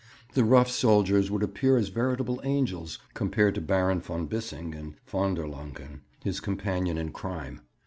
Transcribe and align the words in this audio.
The 0.33 0.43
rough 0.43 0.71
soldiers 0.71 1.29
would 1.29 1.43
appear 1.43 1.77
as 1.77 1.89
veritable 1.89 2.41
angels 2.43 2.97
compared 3.13 3.53
to 3.53 3.61
Baron 3.61 4.01
von 4.01 4.25
Bissing 4.25 4.73
and 4.73 4.95
von 5.05 5.35
der 5.35 5.45
Lancken, 5.47 6.01
his 6.23 6.39
companion 6.39 6.97
in 6.97 7.11
crime. 7.11 7.61